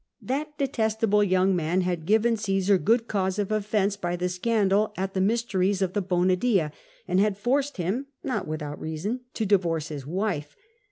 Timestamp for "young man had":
1.23-2.07